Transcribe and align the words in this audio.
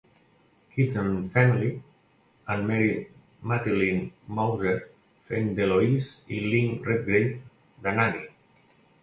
'Kids 0.75 0.95
and 1.01 1.13
Family', 1.35 1.75
amb 2.53 2.65
Mary 2.69 2.93
Matilyn 3.51 4.01
Mouser 4.39 4.73
fent 5.29 5.53
d'Eloise 5.61 6.09
i 6.39 6.41
Lynn 6.49 6.75
Redgrave, 6.91 7.33
de 7.87 7.97
Nanny. 8.01 8.27